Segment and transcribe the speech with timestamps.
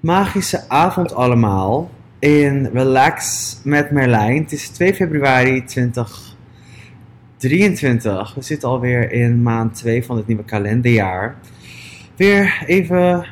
[0.00, 4.42] magische avond allemaal in Relax met Merlijn.
[4.42, 8.34] Het is 2 februari 2023.
[8.34, 11.36] We zitten alweer in maand 2 van het nieuwe kalenderjaar.
[12.16, 13.26] Weer even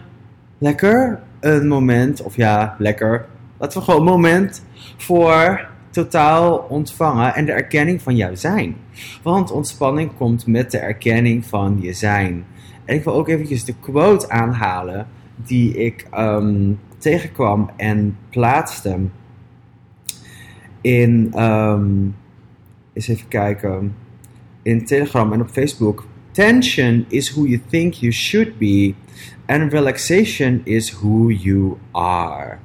[0.59, 3.27] lekker een moment, of ja, lekker.
[3.59, 4.65] Laten we gewoon een moment
[4.97, 8.77] voor totaal ontvangen en de erkenning van jouw zijn.
[9.23, 12.45] Want ontspanning komt met de erkenning van je zijn.
[12.85, 15.07] En ik wil ook eventjes de quote aanhalen
[15.47, 18.99] die ik ehm, tegenkwam en plaatste
[20.81, 22.17] in, um,
[22.93, 23.95] eens even kijken,
[24.63, 26.07] in Telegram en op Facebook.
[26.31, 28.95] Tension is who you think you should be,
[29.47, 32.59] and relaxation is who you are,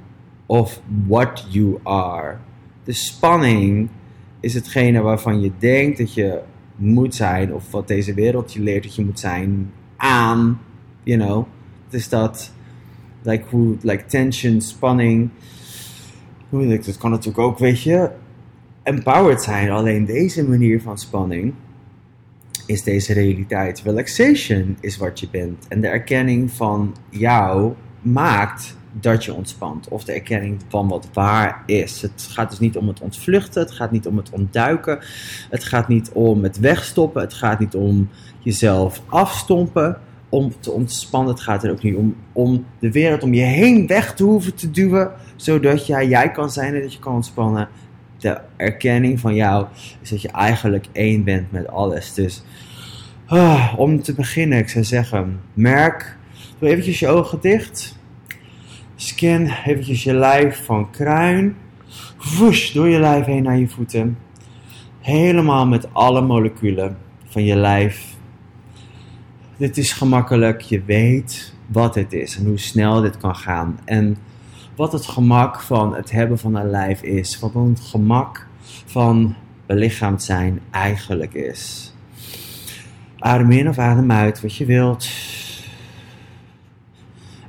[0.46, 2.38] of what you are.
[2.84, 3.90] De spanning
[4.40, 6.42] is hetgene waarvan je denkt dat je
[6.76, 10.60] moet zijn, of wat deze wereld je leert dat je moet zijn, aan,
[11.04, 11.48] you know.
[11.90, 12.54] Dus dat
[13.24, 15.30] like hoe, like tension, spanning.
[16.50, 18.10] Hoe, dat kan natuurlijk ook, weet je,
[18.84, 19.72] empowered zijn.
[19.72, 21.54] Alleen deze manier van spanning
[22.66, 23.82] is deze realiteit.
[23.82, 25.68] Relaxation is wat je bent.
[25.68, 29.88] En de erkenning van jou maakt dat je ontspant.
[29.88, 32.02] Of de erkenning van wat waar is.
[32.02, 33.62] Het gaat dus niet om het ontvluchten.
[33.62, 35.00] Het gaat niet om het ontduiken.
[35.50, 37.22] Het gaat niet om het wegstoppen.
[37.22, 40.00] Het gaat niet om jezelf afstompen
[40.34, 41.34] om te ontspannen.
[41.34, 44.56] Het gaat er ook niet om, om de wereld om je heen weg te hoeven
[44.56, 47.70] te duwen, zodat jij, jij kan zijn en dat je kan ontspannen.
[48.18, 49.66] De erkenning van jou
[50.02, 52.14] is dat je eigenlijk één bent met alles.
[52.14, 52.44] Dus
[53.26, 56.18] ah, om te beginnen, ik zou zeggen, merk,
[56.60, 57.98] doe eventjes je ogen dicht.
[58.96, 61.56] Scan eventjes je lijf van kruin.
[62.38, 64.18] Woesh, door je lijf heen naar je voeten.
[65.00, 68.13] Helemaal met alle moleculen van je lijf
[69.58, 70.62] dit is gemakkelijk.
[70.62, 73.80] Je weet wat het is en hoe snel dit kan gaan.
[73.86, 74.18] En
[74.76, 77.40] wat het gemak van het hebben van een lijf is.
[77.40, 78.48] Wat het gemak
[78.86, 81.94] van belichaamd zijn eigenlijk is.
[83.18, 85.10] Adem in of adem uit wat je wilt.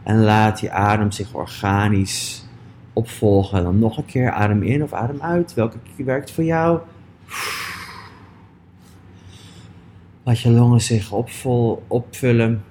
[0.03, 2.47] En laat die adem zich organisch
[2.93, 3.63] opvolgen.
[3.63, 5.55] Dan nog een keer adem in of adem uit.
[5.55, 6.81] Welke werkt voor jou?
[10.25, 12.65] Laat je longen zich opvol, opvullen.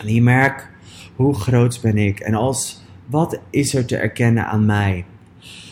[0.00, 0.68] En je merkt
[1.16, 2.20] hoe groot ben ik.
[2.20, 5.04] En als, wat is er te erkennen aan mij?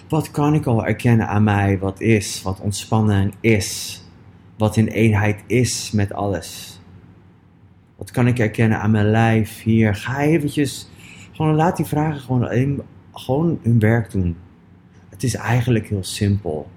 [0.08, 1.78] Wat kan ik al erkennen aan mij?
[1.78, 4.02] Wat is, wat ontspanning is?
[4.58, 6.80] Wat in eenheid is met alles?
[7.96, 9.94] Wat kan ik erkennen aan mijn lijf hier?
[9.94, 10.88] Ga eventjes,
[11.32, 12.82] gewoon laat die vragen gewoon,
[13.12, 14.36] gewoon hun werk doen.
[15.08, 16.68] Het is eigenlijk heel simpel.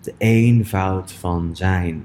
[0.00, 2.04] De eenvoud van zijn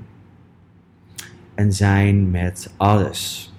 [1.62, 3.54] en zijn met alles.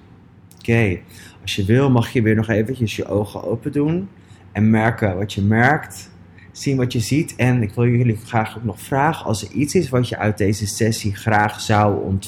[0.59, 0.99] Oké,
[1.43, 4.09] als je wil mag je weer nog eventjes je ogen open doen
[4.53, 6.11] en merken wat je merkt,
[6.53, 7.35] zien wat je ziet.
[7.37, 10.39] En ik wil jullie graag ook nog vragen als er iets is wat je uit
[10.39, 12.19] deze sessie graag zou,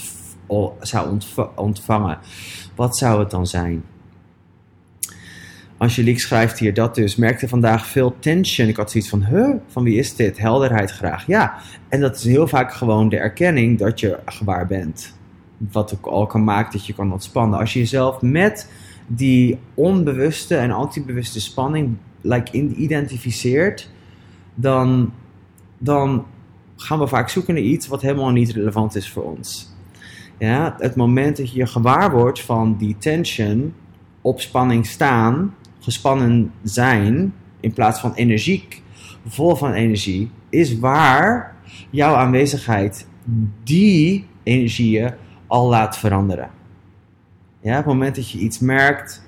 [0.80, 1.20] zou
[1.54, 2.18] ontvangen.
[2.74, 3.84] Wat zou het dan zijn?
[5.76, 7.16] Angelique schrijft hier dat dus.
[7.16, 8.68] Merkte vandaag veel tension.
[8.68, 10.38] Ik had zoiets van, huh, van wie is dit?
[10.38, 11.26] Helderheid graag.
[11.26, 11.54] Ja,
[11.88, 15.22] en dat is heel vaak gewoon de erkenning dat je gewaar bent
[15.72, 17.58] wat ook al kan maken dat je kan ontspannen.
[17.58, 18.70] Als je jezelf met
[19.06, 23.90] die onbewuste en antibewuste spanning like, identificeert,
[24.54, 25.12] dan,
[25.78, 26.26] dan
[26.76, 29.72] gaan we vaak zoeken naar iets wat helemaal niet relevant is voor ons.
[30.38, 33.74] Ja, het moment dat je je gewaar wordt van die tension,
[34.20, 38.82] op spanning staan, gespannen zijn, in plaats van energiek,
[39.26, 41.56] vol van energie, is waar
[41.90, 43.06] jouw aanwezigheid
[43.64, 45.14] die energieën
[45.54, 46.50] al laat veranderen.
[47.60, 49.22] Ja, op het moment dat je iets merkt,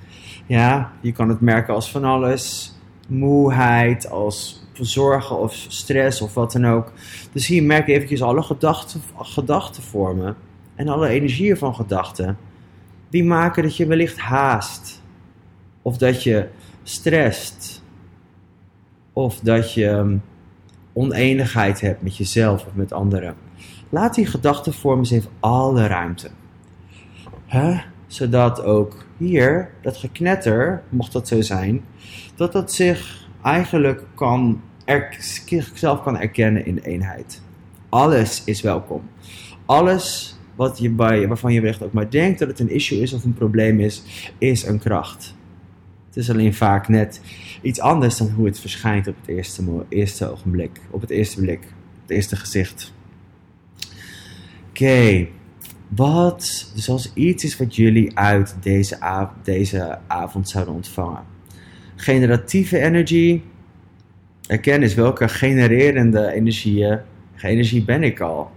[0.47, 2.75] ja, je kan het merken als van alles,
[3.09, 6.93] moeheid, als zorgen of stress of wat dan ook.
[7.33, 10.37] Dus hier merk je eventjes alle gedachten, gedachtenvormen
[10.75, 12.39] en alle energieën van gedachten.
[13.11, 15.03] Die maken dat je wellicht haast.
[15.83, 16.49] Of dat je
[16.83, 17.83] stresst.
[19.13, 20.19] Of dat je
[20.97, 23.35] oneenigheid hebt met jezelf of met anderen.
[23.89, 26.31] Laat die gedachtenvorm eens even alle ruimte.
[28.07, 31.85] Zodat ook hier, dat geknetter, mocht dat zo zijn,
[32.35, 35.17] dat dat zich eigenlijk kan er,
[35.75, 37.43] zelf kan erkennen in eenheid.
[37.89, 39.03] Alles is welkom.
[39.65, 43.13] Alles wat je bij, waarvan je wellicht ook maar denkt dat het een issue is
[43.13, 44.03] of een probleem is,
[44.39, 45.35] is een kracht.
[46.17, 47.21] Het is alleen vaak net
[47.63, 51.61] iets anders dan hoe het verschijnt op het eerste, eerste ogenblik, op het eerste blik,
[52.03, 52.95] het eerste gezicht.
[54.69, 55.27] Oké,
[55.89, 61.23] wat, dus als iets is wat jullie uit deze, deze avond zouden ontvangen.
[61.97, 63.43] Generatieve energie.
[64.47, 66.99] Erken is welke genererende energieën,
[67.43, 68.51] energie ben ik al?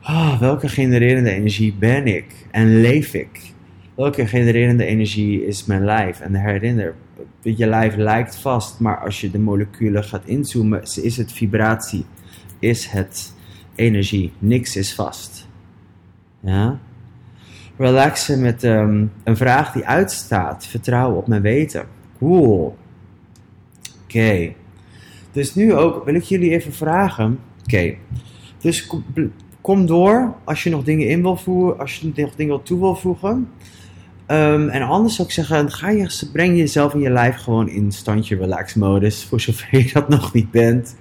[0.00, 3.56] Ah, welke genererende energie ben ik en leef ik?
[3.98, 6.20] Welke genererende energie is mijn lijf?
[6.20, 6.94] En herinner,
[7.42, 12.04] je lijf lijkt vast, maar als je de moleculen gaat inzoomen, is het vibratie,
[12.58, 13.34] is het
[13.74, 14.32] energie.
[14.38, 15.48] Niks is vast.
[16.40, 16.78] Ja?
[17.76, 20.66] Relaxen met ehm, een vraag die uitstaat.
[20.66, 21.86] Vertrouwen op mijn weten.
[22.18, 22.76] Cool.
[24.04, 24.52] Oké.
[25.32, 27.38] Dus nu ook wil ik jullie even vragen.
[27.62, 27.94] Oké.
[28.58, 29.04] Dus kom,
[29.60, 32.94] kom, door als je nog dingen in wil voeren, als je nog dingen toe wil
[32.94, 33.48] voegen.
[34.30, 37.92] Um, en anders zou ik zeggen, ga je, breng jezelf in je lijf gewoon in
[37.92, 39.24] standje relax modus.
[39.24, 40.96] Voor zover je dat nog niet bent.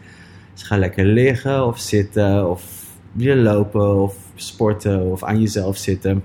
[0.54, 6.24] Dus ga lekker liggen of zitten of je lopen of sporten of aan jezelf zitten.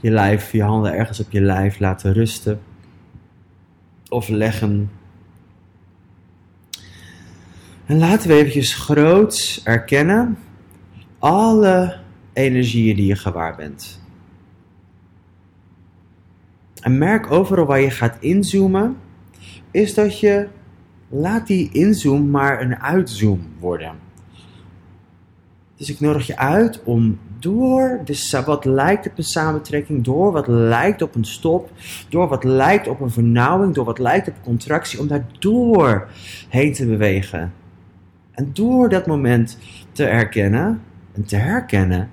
[0.00, 2.60] Je lijf, je handen ergens op je lijf laten rusten.
[4.08, 4.90] Of leggen.
[7.86, 10.38] En laten we eventjes groots erkennen
[11.18, 11.96] alle
[12.32, 14.01] energieën die je gewaar bent.
[16.82, 18.96] En merk overal waar je gaat inzoomen,
[19.70, 20.48] is dat je
[21.08, 23.92] laat die inzoom maar een uitzoom worden.
[25.76, 30.46] Dus ik nodig je uit om door de, wat lijkt op een samentrekking, door wat
[30.46, 31.70] lijkt op een stop,
[32.08, 36.08] door wat lijkt op een vernauwing, door wat lijkt op contractie, om daar door
[36.48, 37.52] heen te bewegen.
[38.32, 39.58] En door dat moment
[39.92, 40.82] te herkennen
[41.12, 42.10] en te herkennen,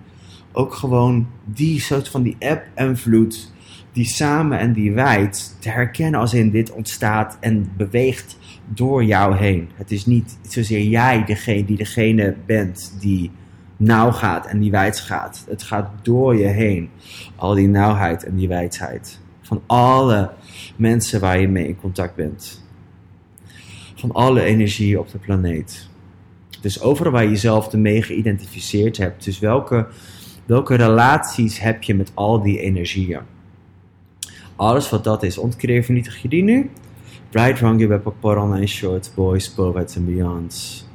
[0.51, 3.51] ook gewoon die soort van die eb en vloed,
[3.91, 8.37] die samen en die wijd, te herkennen als in dit ontstaat en beweegt
[8.67, 9.69] door jou heen.
[9.75, 13.31] Het is niet zozeer jij degene die degene bent die
[13.77, 15.45] nauw gaat en die wijd gaat.
[15.49, 16.89] Het gaat door je heen.
[17.35, 19.19] Al die nauwheid en die wijdheid.
[19.41, 20.31] Van alle
[20.75, 22.63] mensen waar je mee in contact bent.
[23.95, 25.89] Van alle energie op de planeet.
[26.61, 29.23] Dus overal waar je jezelf ermee geïdentificeerd hebt.
[29.23, 29.87] Dus welke,
[30.45, 33.21] welke relaties heb je met al die energieën?
[34.59, 36.69] Alles wat dat is, ontkreeg vernietig je die nu?
[37.29, 40.87] Bright Wrong, je hebt en Short, Boys, Poets en Beyonds.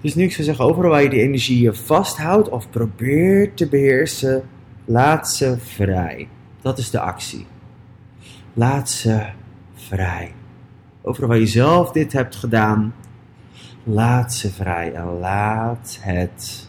[0.00, 4.48] Dus nu ik zou zeggen, overal waar je die energie vasthoudt of probeert te beheersen,
[4.84, 6.28] laat ze vrij.
[6.62, 7.46] Dat is de actie.
[8.54, 9.26] Laat ze
[9.74, 10.32] vrij.
[11.02, 12.94] Overal waar je zelf dit hebt gedaan,
[13.84, 16.68] laat ze vrij en laat het.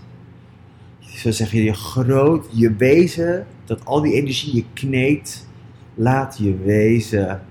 [0.99, 5.51] Zo zeg je, je groot, je wezen, dat al die energie je kneedt,
[5.95, 7.41] laat je wezen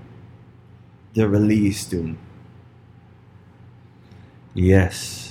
[1.11, 2.17] de release doen.
[4.51, 5.23] Yes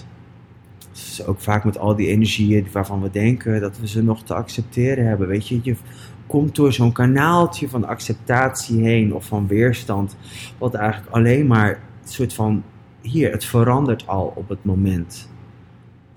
[1.26, 5.06] ook vaak met al die energieën waarvan we denken dat we ze nog te accepteren
[5.06, 5.28] hebben.
[5.28, 5.76] Weet je, je
[6.26, 10.16] komt door zo'n kanaaltje van acceptatie heen of van weerstand,
[10.58, 12.62] wat eigenlijk alleen maar een soort van,
[13.00, 15.28] hier, het verandert al op het moment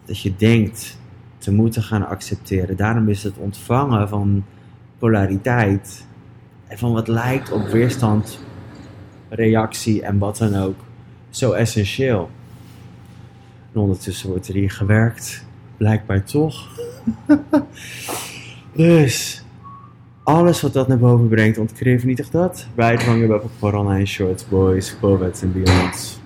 [0.06, 1.00] dat je denkt
[1.38, 2.78] te moeten gaan accepteren.
[2.78, 4.46] Daarom is het ontvangen van
[4.98, 6.06] polariteit
[6.78, 8.40] van wat lijkt op weerstand,
[9.30, 10.76] reactie en wat dan ook
[11.30, 12.30] zo essentieel.
[13.74, 15.46] En ondertussen wordt er hier gewerkt.
[15.78, 16.70] Blijkbaar toch.
[18.74, 19.44] dus,
[20.24, 22.68] alles wat dat naar boven brengt, ontkreeg niet dat.
[22.76, 26.20] Bijvangen bij Corona en Shorts, Boys, Poets en Beyonds.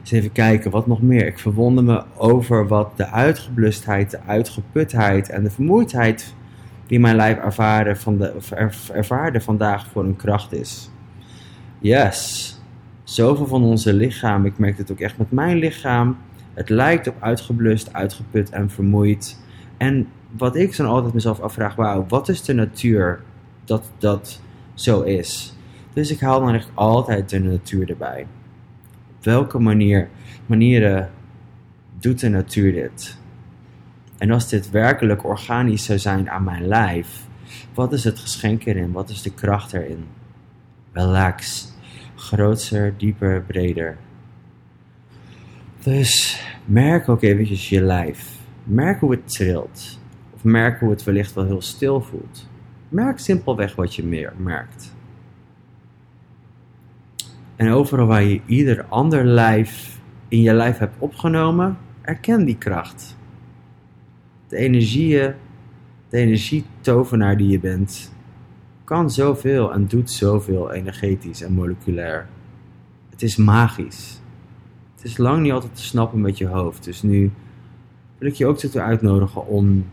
[0.00, 1.26] Eens even kijken, wat nog meer.
[1.26, 6.34] Ik verwonder me over wat de uitgeblustheid, de uitgeputheid en de vermoeidheid
[6.86, 8.32] die mijn lijf ervaren van de,
[8.92, 10.90] ervaarde vandaag voor een kracht is.
[11.78, 12.60] Yes,
[13.04, 16.16] zoveel van onze lichaam, ik merk het ook echt met mijn lichaam,
[16.54, 19.38] het lijkt op uitgeblust, uitgeput en vermoeid.
[19.76, 23.20] En wat ik dan altijd mezelf afvraag, wauw, wat is de natuur
[23.64, 24.40] dat dat
[24.74, 25.54] zo is?
[25.92, 28.26] Dus ik haal dan echt altijd de natuur erbij.
[29.18, 30.08] Op welke manier,
[30.46, 31.10] manieren
[31.98, 33.18] doet de natuur dit?
[34.18, 37.26] En als dit werkelijk organisch zou zijn aan mijn lijf,
[37.74, 38.92] wat is het geschenk erin?
[38.92, 40.04] Wat is de kracht erin?
[40.92, 41.74] Relax
[42.16, 43.96] groter, dieper, breder.
[45.82, 48.38] Dus merk ook eventjes je lijf.
[48.64, 49.98] Merk hoe het trilt.
[50.34, 52.48] Of merk hoe het wellicht wel heel stil voelt.
[52.88, 54.94] Merk simpelweg wat je meer merkt.
[57.56, 63.15] En overal waar je ieder ander lijf in je lijf hebt opgenomen, erken die kracht.
[64.48, 65.34] De energieën,
[66.08, 68.12] de energietovenaar die je bent,
[68.84, 72.28] kan zoveel en doet zoveel energetisch en moleculair.
[73.10, 74.20] Het is magisch.
[74.94, 76.84] Het is lang niet altijd te snappen met je hoofd.
[76.84, 77.32] Dus nu
[78.18, 79.86] wil ik je ook toe uitnodigen om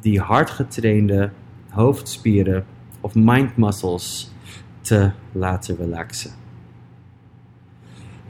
[0.00, 1.30] die hard getrainde
[1.68, 2.66] hoofdspieren
[3.00, 4.32] of mind muscles
[4.80, 6.30] te laten relaxen.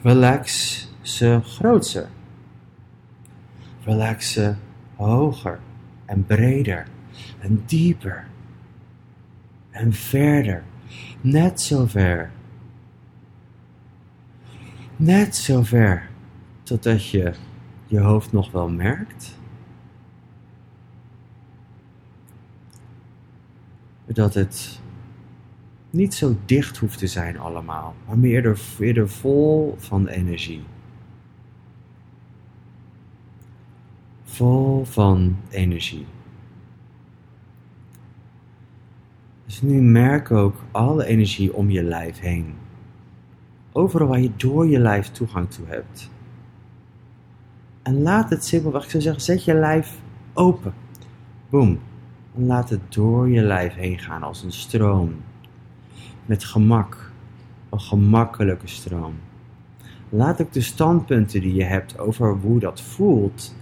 [0.02, 2.08] Relax ze groter.
[3.84, 4.54] Relax ze
[4.96, 5.60] hoger
[6.06, 6.86] en breder
[7.40, 8.26] en dieper
[9.70, 10.62] en verder.
[11.20, 12.30] Net zo ver.
[14.96, 16.08] Net zo ver
[16.62, 17.32] totdat je
[17.86, 19.38] je hoofd nog wel merkt.
[24.06, 24.80] Dat het
[25.90, 30.62] niet zo dicht hoeft te zijn allemaal, maar meer eerder vol van energie.
[34.34, 36.06] Vol van energie.
[39.44, 42.54] Dus nu merk ook alle energie om je lijf heen.
[43.72, 46.10] Overal waar je door je lijf toegang toe hebt.
[47.82, 49.98] En laat het simpelweg, ik zou zeggen, zet je lijf
[50.32, 50.74] open.
[51.48, 51.78] Boom.
[52.36, 55.14] En laat het door je lijf heen gaan als een stroom.
[56.26, 57.12] Met gemak.
[57.70, 59.14] Een gemakkelijke stroom.
[60.08, 63.54] Laat ook de standpunten die je hebt over hoe dat voelt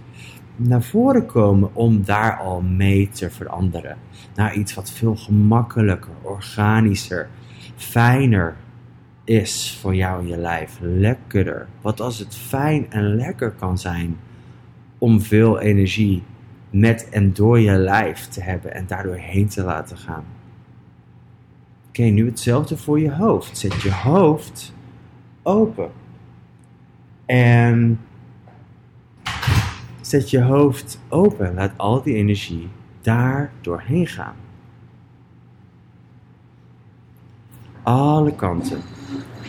[0.55, 3.97] naar voren komen om daar al mee te veranderen.
[4.35, 7.29] Naar iets wat veel gemakkelijker, organischer,
[7.75, 8.55] fijner
[9.23, 10.77] is voor jou en je lijf.
[10.81, 11.67] Lekkerder.
[11.81, 14.17] Wat als het fijn en lekker kan zijn
[14.97, 16.23] om veel energie
[16.69, 20.23] met en door je lijf te hebben en daardoor heen te laten gaan.
[21.87, 23.57] Oké, nu hetzelfde voor je hoofd.
[23.57, 24.73] Zet je hoofd
[25.43, 25.91] open.
[27.25, 27.99] En
[30.13, 31.53] zet je hoofd open.
[31.53, 32.69] Laat al die energie
[33.01, 34.35] daar doorheen gaan.
[37.83, 38.81] Alle kanten.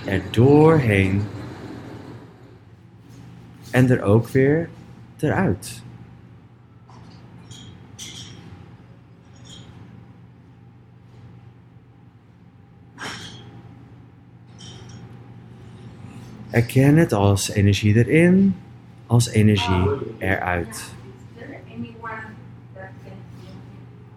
[0.07, 1.23] Er doorheen.
[3.71, 4.69] En er ook weer
[5.19, 5.83] eruit.
[16.51, 18.55] Erken het als energie erin,
[19.15, 20.93] als energie eruit.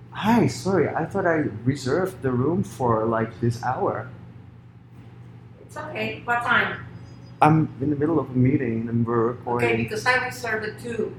[0.09, 4.07] Hi, sorry, I thought I reserved the room for like this hour.
[5.61, 6.21] It's okay.
[6.25, 6.85] What time?
[7.39, 9.69] I'm in the middle of a meeting and we're recording.
[9.69, 11.13] Okay, because I reserved it too.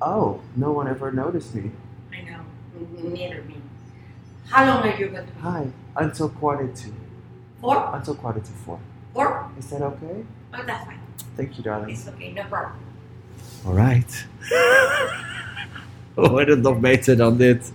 [0.00, 1.72] Oh, no one ever noticed me.
[2.12, 2.40] I know.
[3.02, 3.56] Neither me.
[4.48, 5.40] How long are you going to be?
[5.40, 6.88] Hi, until quarter to.
[7.60, 7.90] Four?
[7.92, 8.78] Until quarter to four.
[9.12, 9.50] Four?
[9.58, 10.24] Is that okay?
[10.54, 11.09] Oh, that's fine.
[11.36, 11.90] Thank you, darling.
[11.90, 12.32] It's okay.
[12.32, 12.72] No problem.
[13.66, 14.26] Alright.
[16.14, 17.72] Wordt het nog beter dan dit?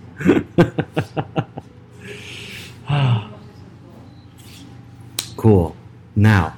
[5.36, 5.74] cool.
[6.12, 6.52] Now.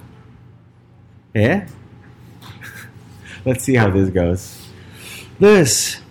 [1.33, 1.67] Yeah?
[3.45, 4.57] Let's see how this goes.
[5.37, 6.02] Dus.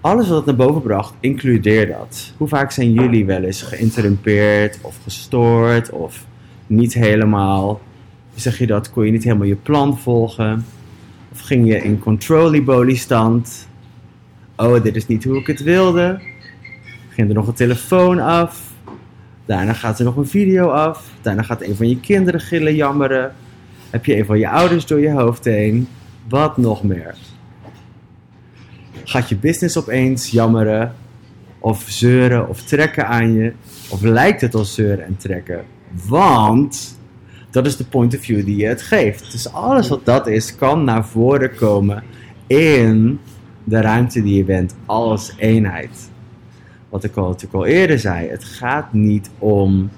[0.00, 2.32] Alles wat het naar boven bracht, includeer dat.
[2.36, 6.26] Hoe vaak zijn jullie wel eens geïnterrumpeerd of gestoord of
[6.66, 7.80] niet helemaal?
[8.34, 8.90] Zeg je dat?
[8.90, 10.64] Kon je niet helemaal je plan volgen?
[11.32, 13.68] Of ging je in controlly stand?
[14.56, 16.20] Oh, dit is niet hoe ik het wilde.
[17.08, 18.72] Ging er nog een telefoon af?
[19.44, 21.10] Daarna gaat er nog een video af.
[21.22, 23.34] Daarna gaat een van je kinderen gillen, jammeren.
[23.90, 25.88] Heb je een van je ouders door je hoofd heen?
[26.28, 27.14] Wat nog meer?
[29.10, 30.94] Gaat je business opeens jammeren?
[31.58, 33.52] Of zeuren of trekken aan je?
[33.88, 35.64] Of lijkt het al zeuren en trekken?
[36.08, 36.98] Want
[37.50, 39.32] dat is de point of view die je het geeft.
[39.32, 42.02] Dus alles wat dat is, kan naar voren komen
[42.46, 43.20] in
[43.64, 46.10] de ruimte die je bent als eenheid.
[46.88, 49.90] Wat ik al, natuurlijk al eerder zei, het gaat niet om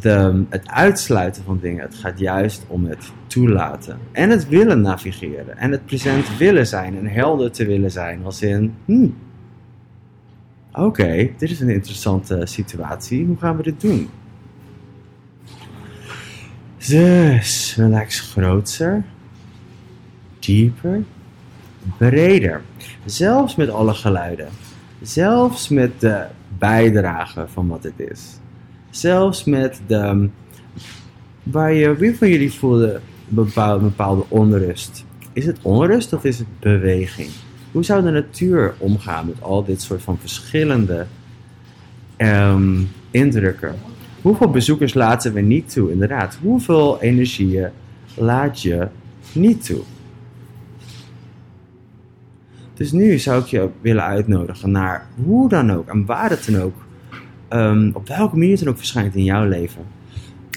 [0.00, 1.82] de, het uitsluiten van dingen.
[1.82, 3.98] Het gaat juist om het toelaten.
[4.12, 5.58] En het willen navigeren.
[5.58, 6.96] En het present willen zijn.
[6.96, 8.24] En helder te willen zijn.
[8.24, 9.14] Als in, hmm,
[10.72, 13.24] oké, dit is een interessante situatie.
[13.24, 14.08] Hoe gaan we dit doen?
[16.88, 19.04] Dus, relax groter,
[20.38, 21.02] dieper,
[21.98, 22.62] breder.
[23.04, 24.48] Zelfs met alle geluiden.
[25.02, 26.24] Zelfs met de
[26.58, 28.38] bijdrage van wat het is.
[28.96, 30.28] Zelfs met de.
[31.42, 35.04] Waar je, wie van jullie voelde bepaalde, bepaalde onrust?
[35.32, 37.28] Is het onrust of is het beweging?
[37.72, 41.06] Hoe zou de natuur omgaan met al dit soort van verschillende
[42.16, 43.74] um, indrukken?
[44.22, 45.92] Hoeveel bezoekers laten we niet toe?
[45.92, 47.68] Inderdaad, hoeveel energieën
[48.14, 48.88] laat je
[49.32, 49.82] niet toe?
[52.74, 56.62] Dus nu zou ik je willen uitnodigen naar hoe dan ook en waar het dan
[56.62, 56.85] ook,
[57.48, 59.84] um, op welke manier het dan ook verschijnt in jouw leven.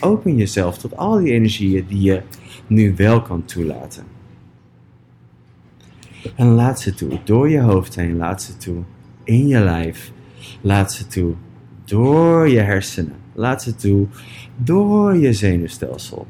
[0.01, 2.21] Open jezelf tot al die energieën die je
[2.67, 4.03] nu wel kan toelaten.
[6.35, 8.83] En laat ze toe, door je hoofd heen, laat ze toe
[9.23, 10.11] in je lijf.
[10.61, 11.33] Laat ze toe
[11.83, 13.15] door je hersenen.
[13.33, 14.07] Laat ze toe
[14.55, 16.27] door je zenuwstelsel.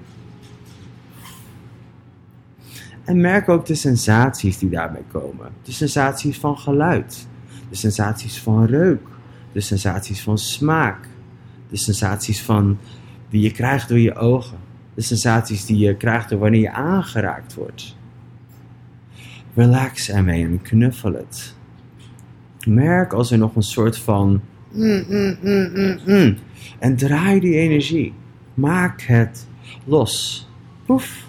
[3.03, 5.49] En merk ook de sensaties die daarbij komen.
[5.63, 7.27] De sensaties van geluid,
[7.69, 9.01] de sensaties van reuk,
[9.51, 11.07] de sensaties van smaak,
[11.69, 12.77] de sensaties van
[13.29, 14.57] die je krijgt door je ogen,
[14.93, 17.97] de sensaties die je krijgt door wanneer je aangeraakt wordt.
[19.53, 21.55] Relax ermee en knuffel het.
[22.67, 24.41] Merk als er nog een soort van
[24.71, 26.37] mm, mm, mm,
[26.79, 28.13] en draai die energie.
[28.53, 29.47] Maak het
[29.85, 30.47] los.
[30.85, 31.27] Poef.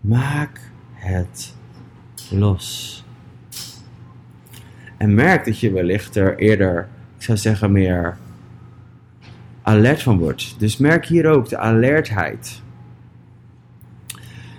[0.00, 0.60] Maak
[0.92, 1.54] het
[2.30, 3.03] los.
[4.96, 8.16] En merk dat je wellicht er eerder, ik zou zeggen, meer
[9.62, 10.54] alert van wordt.
[10.58, 12.62] Dus merk hier ook de alertheid.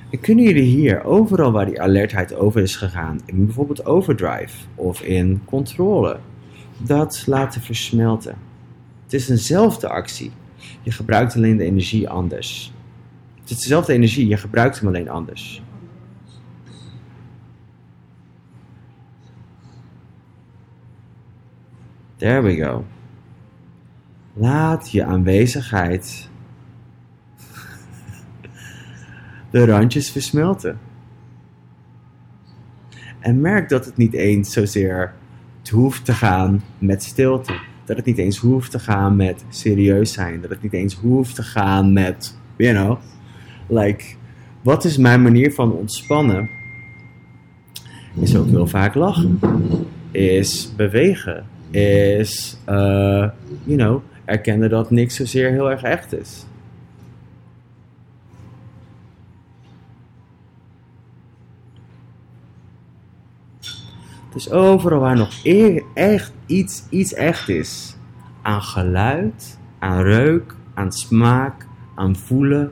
[0.10, 5.02] En kunnen jullie hier, overal waar die alertheid over is gegaan, in bijvoorbeeld overdrive of
[5.02, 6.20] in controle,
[6.78, 8.36] dat laten versmelten?
[9.04, 10.32] Het is eenzelfde actie.
[10.82, 12.74] Je gebruikt alleen de energie anders.
[13.42, 15.64] Het is dezelfde energie, je gebruikt hem alleen anders.
[22.18, 22.86] There we go.
[24.34, 26.30] Laat je aanwezigheid
[29.52, 30.80] de randjes versmelten.
[33.20, 35.14] En merk dat het niet eens zozeer
[35.72, 37.60] hoeft te gaan met stilte.
[37.86, 40.42] Dat het niet eens hoeft te gaan met serieus zijn.
[40.42, 43.00] Dat het niet eens hoeft te gaan met, you know,
[43.68, 44.06] like,
[44.62, 46.50] wat is mijn manier van ontspannen?
[48.20, 49.40] Is ook heel vaak lachen.
[50.12, 51.46] Is bewegen.
[51.76, 53.30] Is, uh,
[53.64, 54.02] you know,
[54.70, 56.46] dat niks zozeer heel erg echt is.
[64.34, 67.96] Dus overal waar nog e- echt iets, iets echt is,
[68.42, 72.72] aan geluid, aan reuk, aan smaak, aan voelen,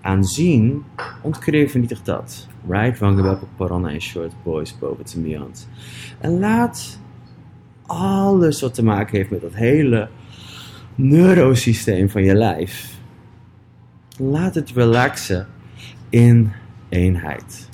[0.00, 0.84] aan zien,
[1.22, 2.48] ontkreeg vernietig dat.
[2.68, 5.68] Right, Wangabab, Parana en Short Boys boven te beyond.
[6.20, 7.00] En laat
[7.92, 10.08] alles wat te maken heeft met dat hele
[10.94, 12.98] neurosysteem van je lijf.
[14.18, 15.46] Laat het relaxen
[16.08, 16.52] in
[16.88, 17.68] eenheid.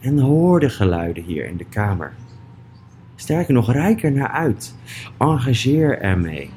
[0.00, 2.12] En hoor de geluiden hier in de kamer.
[3.14, 4.74] Sterker nog, rijk er naar uit.
[5.18, 6.50] Engageer ermee.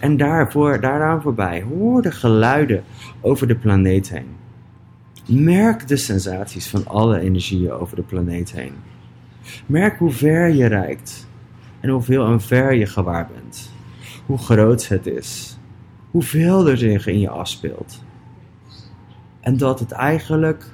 [0.00, 2.84] En daarvoor, daaraan voorbij, hoor de geluiden
[3.20, 4.36] over de planeet heen.
[5.26, 8.72] Merk de sensaties van alle energieën over de planeet heen.
[9.66, 11.26] Merk hoe ver je reikt
[11.80, 13.70] en hoeveel en ver je gewaar bent.
[14.26, 15.58] Hoe groot het is.
[16.10, 18.04] Hoeveel er zich in je afspeelt.
[19.40, 20.66] En dat het eigenlijk,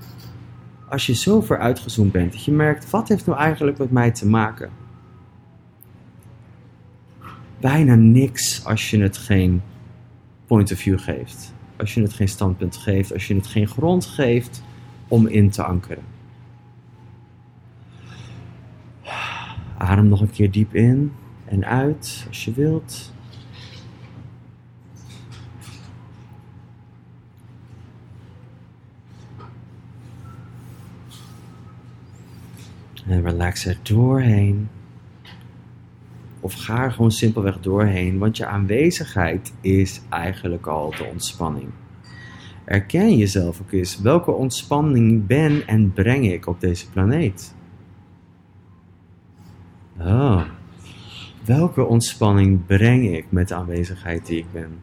[0.89, 4.11] als je zo ver uitgezoomd bent, dat je merkt, wat heeft nou eigenlijk met mij
[4.11, 4.71] te maken?
[7.61, 9.63] Bijna niks als je het geen
[10.47, 11.55] point of view geeft.
[11.77, 14.63] Als je het geen standpunt geeft, als je het geen grond geeft
[15.09, 16.18] om in te ankeren.
[19.79, 21.13] Adem nog een keer diep in
[21.45, 23.13] en uit als je wilt.
[33.07, 34.69] En relax er doorheen.
[36.41, 41.69] Of ga er gewoon simpelweg doorheen, want je aanwezigheid is eigenlijk al de ontspanning.
[42.65, 44.01] Erken jezelf ook eens.
[44.01, 47.57] Welke ontspanning ben en breng ik op deze planeet?
[50.01, 50.43] Oh,
[51.45, 54.81] welke ontspanning breng ik met de aanwezigheid die ik ben?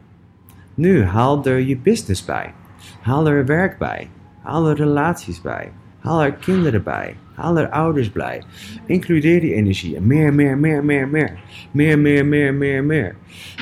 [0.73, 2.53] Nu, haal er je business bij.
[3.01, 4.09] Haal er werk bij.
[4.41, 5.71] Haal er relaties bij.
[5.99, 7.15] Haal er kinderen bij.
[7.33, 8.43] Haal er ouders bij.
[8.85, 10.01] Includeer die energie.
[10.01, 11.39] Meer, meer, meer, meer, meer.
[11.71, 13.15] Meer, meer, meer, meer, meer.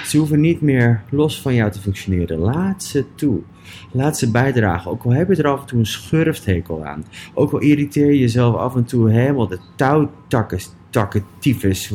[0.03, 2.37] Ze hoeven niet meer los van jou te functioneren.
[2.37, 3.39] Laat ze toe.
[3.91, 4.91] Laat ze bijdragen.
[4.91, 7.05] Ook al heb je er af en toe een schurfthekel aan.
[7.33, 10.59] Ook al irriteer je jezelf af en toe helemaal de touwtakken
[10.93, 11.23] takken,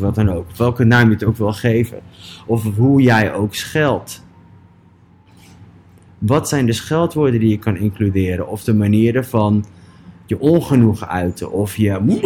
[0.01, 0.47] wat dan ook.
[0.57, 2.01] Welke naam je het ook wil geven.
[2.47, 4.25] Of hoe jij ook scheldt.
[6.19, 8.49] Wat zijn de scheldwoorden die je kan includeren?
[8.49, 9.65] Of de manieren van
[10.27, 11.53] je ongenoegen uiten.
[11.53, 12.19] Of je,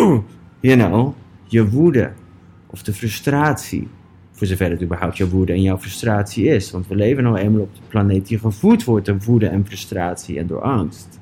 [0.61, 2.13] you know, je woede.
[2.67, 3.89] Of de frustratie.
[4.33, 6.71] Voor zover het überhaupt jouw woede en jouw frustratie is.
[6.71, 10.39] Want we leven nou eenmaal op de planeet die gevoed wordt door woede en frustratie
[10.39, 11.21] en door angst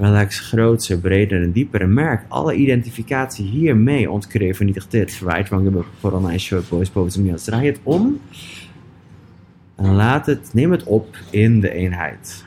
[0.00, 5.12] welks groter, breder en dieper merk alle identificatie hiermee ontkreeg vernietigt dit.
[5.12, 8.20] Verwijt van hebben vooral naar short boys boven Draai het om
[9.76, 12.44] en laat het, neem het op in de eenheid.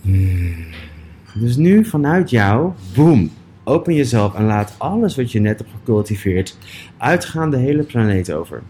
[0.00, 0.66] Hmm.
[1.34, 3.30] Dus nu vanuit jou, boem,
[3.68, 6.58] open jezelf en laat alles wat je net hebt gecultiveerd
[6.98, 8.62] uitgaan de hele planeet over.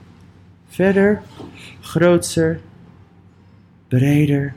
[0.69, 1.23] Verder,
[1.81, 2.61] grootser,
[3.89, 4.55] breder,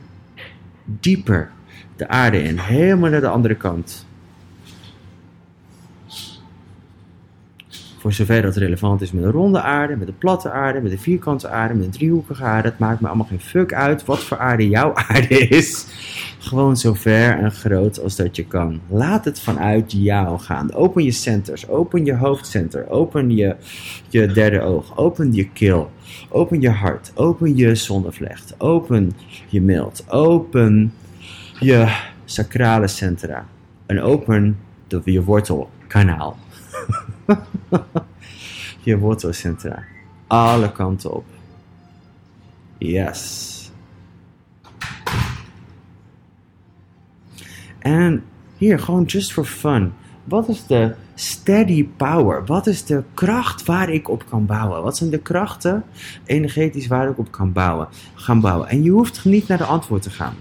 [0.84, 1.50] dieper
[1.96, 4.06] de aarde in, helemaal naar de andere kant.
[8.02, 10.98] Voor zover dat relevant is met een ronde aarde, met een platte aarde, met een
[10.98, 12.68] vierkante aarde, met een driehoekige aarde.
[12.68, 15.86] Het maakt me allemaal geen fuck uit wat voor aarde jouw aarde is.
[16.38, 18.80] Gewoon zo ver en groot als dat je kan.
[18.88, 20.74] Laat het vanuit jou gaan.
[20.74, 23.56] Open je centers, open je hoofdcenter, open je,
[24.08, 25.90] je derde oog, open je keel,
[26.28, 29.12] open je hart, open je zonnevlecht, open
[29.48, 30.92] je mild, open
[31.60, 33.46] je sacrale centra
[33.86, 36.36] en open de, je wortelkanaal.
[38.84, 39.82] je wortelcentra.
[40.26, 41.24] Alle kanten op.
[42.78, 43.50] Yes.
[47.78, 48.24] En
[48.56, 49.92] hier, gewoon just for fun.
[50.24, 52.44] Wat is de steady power?
[52.46, 54.82] Wat is de kracht waar ik op kan bouwen?
[54.82, 55.84] Wat zijn de krachten
[56.24, 57.88] energetisch waar ik op kan bouwen?
[58.14, 58.68] Gaan bouwen.
[58.68, 60.34] En je hoeft niet naar de antwoord te gaan.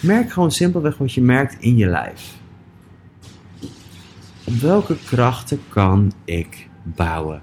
[0.00, 2.40] Merk gewoon simpelweg wat je merkt in je lijf.
[4.60, 7.42] Welke krachten kan ik bouwen?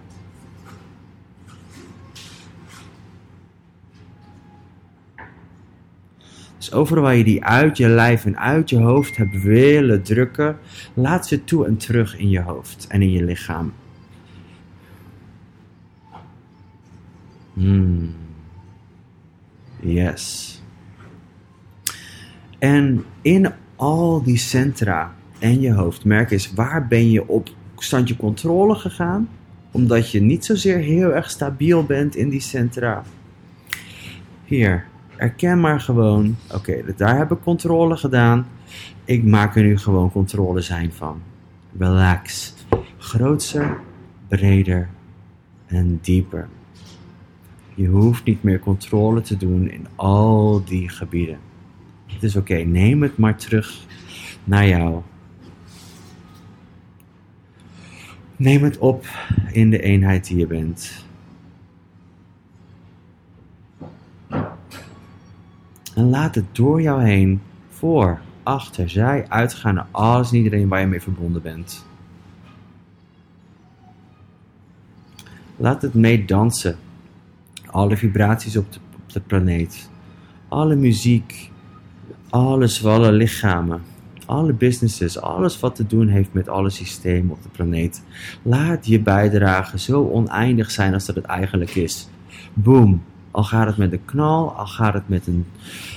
[6.57, 10.57] Dus overal waar je die uit je lijf en uit je hoofd hebt willen drukken,
[10.93, 13.73] laat ze toe en terug in je hoofd en in je lichaam.
[17.53, 18.15] Hmm.
[19.79, 20.61] Yes.
[22.59, 28.15] En in al die centra en je hoofd, merk eens waar ben je op standje
[28.15, 29.29] controle gegaan,
[29.71, 33.03] omdat je niet zozeer heel erg stabiel bent in die centra.
[34.45, 38.47] Hier, erken maar gewoon, oké, daar heb ik controle gedaan.
[39.05, 41.21] Ik maak er nu gewoon controle zijn van.
[41.77, 42.53] Relax.
[42.97, 43.77] Grootser,
[44.27, 44.89] breder
[45.65, 46.47] en dieper.
[47.75, 51.37] Je hoeft niet meer controle te doen in al die gebieden.
[52.05, 53.85] Het is oké, neem het maar terug
[54.43, 55.01] naar jou.
[58.39, 59.05] Neem het op
[59.51, 61.05] in de eenheid die je bent.
[65.95, 70.79] En laat het door jou heen, voor, achter, zij uitgaan naar alles en iedereen waar
[70.79, 71.85] je mee verbonden bent.
[75.55, 76.77] Laat het mee dansen.
[77.65, 79.89] Alle vibraties op de, op de planeet.
[80.47, 81.51] Alle muziek.
[82.29, 83.81] Alle zwalle lichamen
[84.29, 88.03] alle businesses, alles wat te doen heeft met alle systemen op de planeet.
[88.41, 92.09] Laat je bijdrage zo oneindig zijn als dat het eigenlijk is.
[92.53, 93.03] Boom.
[93.31, 95.45] Al gaat het met een knal, al gaat het met een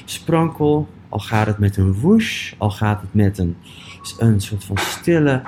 [0.05, 3.57] sprankel, al gaat het met een whoosh, al gaat het met een,
[4.19, 5.43] een soort van stille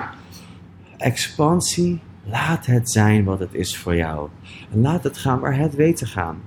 [0.97, 1.99] expansie.
[2.23, 4.29] Laat het zijn wat het is voor jou.
[4.71, 6.37] En laat het gaan waar het weet te gaan.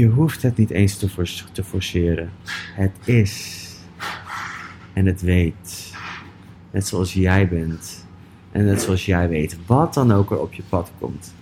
[0.00, 0.96] Je hoeft het niet eens
[1.52, 2.30] te, forceren.
[2.74, 3.66] Het is.
[4.92, 5.92] En het weet.
[6.70, 8.06] Net zoals jij bent.
[8.52, 9.58] En net zoals jij weet.
[9.66, 11.34] Wat dan ook er op je pad komt.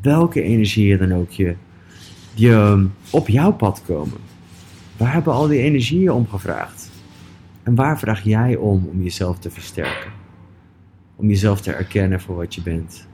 [0.00, 1.54] Welke energieën dan ook je,
[2.34, 4.18] je op jouw pad komen.
[4.96, 6.90] Waar hebben al die energieën om gevraagd?
[7.62, 10.12] En waar vraag jij om om jezelf te versterken?
[11.16, 13.06] Om jezelf te erkennen voor wat je bent.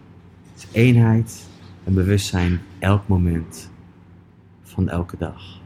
[0.73, 1.47] Eenheid
[1.85, 3.71] en bewustzijn elk moment
[4.87, 5.59] elke dag.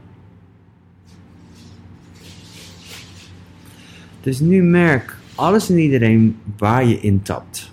[4.21, 7.71] Dus nu merk alles en iedereen waar je intapt.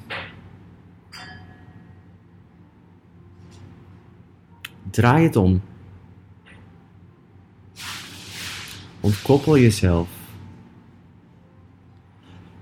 [4.90, 5.62] Draai het om.
[9.00, 10.08] Ontkoppel jezelf.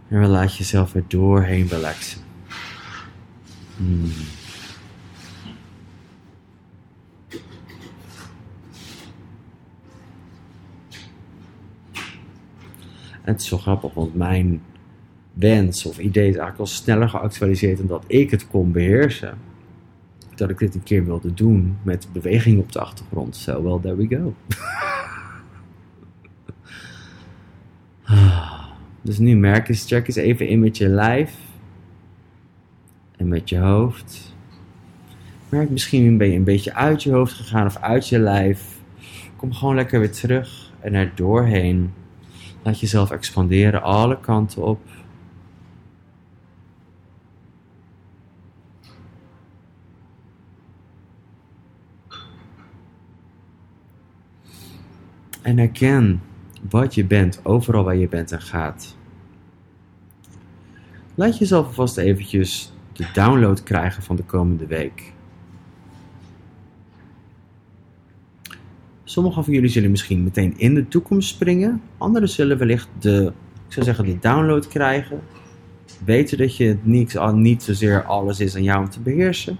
[0.09, 2.21] En laat jezelf er doorheen relaxen.
[3.77, 4.13] Hmm.
[13.33, 14.63] Het is zo grappig, want mijn
[15.33, 19.39] wens of idee is eigenlijk al sneller geactualiseerd dan dat ik het kon beheersen.
[20.35, 23.37] Dat ik dit een keer wilde doen met beweging op de achtergrond.
[23.37, 24.35] So, well, there we go.
[29.03, 31.35] dus nu merk eens, check eens even in met je lijf.
[33.17, 34.35] En met je hoofd.
[35.49, 38.77] Merk misschien ben je een beetje uit je hoofd gegaan of uit je lijf.
[39.37, 41.93] Kom gewoon lekker weer terug en er doorheen.
[42.63, 44.81] Laat jezelf expanderen alle kanten op.
[55.43, 56.23] En herken
[56.71, 58.97] wat je bent, overal waar je bent en gaat.
[61.15, 65.13] Laat jezelf alvast eventjes de download krijgen van de komende week.
[69.09, 71.83] Sommigen van jullie zullen misschien meteen in de toekomst springen.
[71.99, 73.33] Anderen zullen wellicht de,
[73.67, 75.21] ik zou zeggen, de download krijgen.
[76.05, 79.59] Weten dat je niet, niet zozeer alles is aan jou om te beheersen.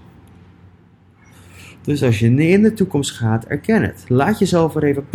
[1.81, 4.05] Dus als je in de toekomst gaat, erken het.
[4.07, 5.05] Laat jezelf er even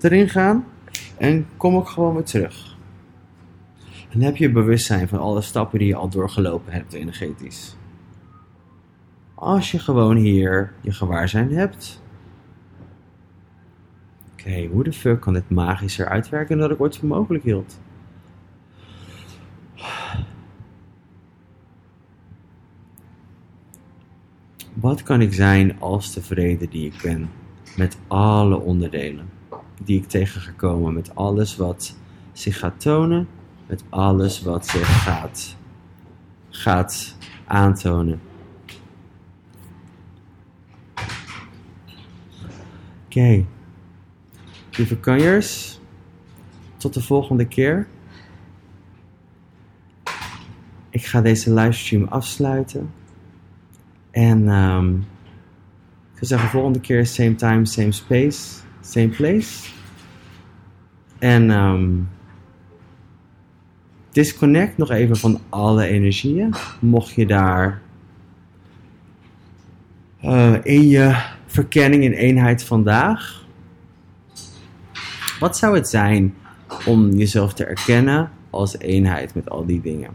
[0.00, 0.64] erin gaan.
[1.16, 2.76] En kom ook gewoon weer terug.
[4.10, 7.76] En heb je bewustzijn van alle stappen die je al doorgelopen hebt energetisch.
[9.34, 12.02] Als je gewoon hier je gewaarzijn hebt.
[14.46, 17.80] Oké, hoe de fuck kan dit magischer uitwerken dan ik ooit voor mogelijk hield?
[24.72, 27.30] Wat kan ik zijn als tevreden die ik ben?
[27.76, 29.28] Met alle onderdelen
[29.84, 30.94] die ik tegen ga komen.
[30.94, 31.96] Met alles wat
[32.32, 33.28] zich gaat tonen.
[33.66, 35.56] Met alles wat zich gaat,
[36.48, 38.20] gaat aantonen.
[43.06, 43.44] Oké.
[44.76, 45.80] Lieve kanjers.
[46.76, 47.86] Tot de volgende keer.
[50.90, 52.92] Ik ga deze livestream afsluiten.
[54.10, 54.96] En um,
[56.12, 59.68] ik zou zeggen, volgende keer same time, same space, same place.
[61.18, 62.08] En um,
[64.10, 66.54] disconnect nog even van alle energieën.
[66.80, 67.82] Mocht je daar
[70.24, 73.43] uh, in je verkenning in eenheid vandaag.
[75.40, 76.34] Wat zou het zijn
[76.86, 80.10] om jezelf te erkennen als eenheid met al die dingen?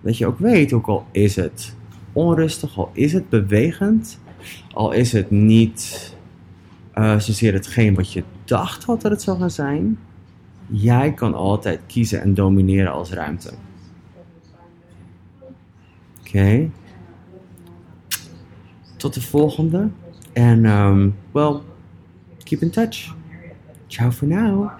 [0.00, 1.74] Dat je ook weet, ook al is het
[2.12, 4.20] onrustig, al is het bewegend,
[4.72, 6.14] al is het niet
[6.94, 9.98] uh, zozeer hetgeen wat je dacht had dat het zou gaan zijn.
[10.66, 13.52] Jij kan altijd kiezen en domineren als ruimte.
[16.20, 16.70] Oké.
[18.96, 19.88] Tot de volgende.
[20.32, 21.60] En, um, well,
[22.44, 23.14] keep in touch.
[23.88, 24.78] Ciao for now.